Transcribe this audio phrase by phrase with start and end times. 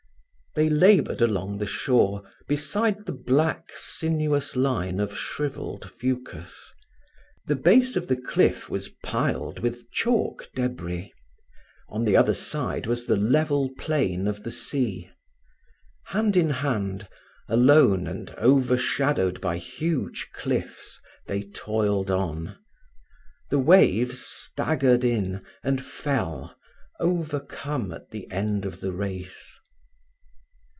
[0.53, 6.73] They laboured along the shore, beside the black, sinuous line of shrivelled fucus.
[7.45, 11.13] The base of the cliff was piled with chalk debris.
[11.87, 15.09] On the other side was the level plain of the sea.
[16.07, 17.07] Hand in hand,
[17.47, 22.57] alone and overshadowed by huge cliffs, they toiled on.
[23.49, 26.53] The waves staggered in, and fell,
[26.99, 29.57] overcome at the end of the race.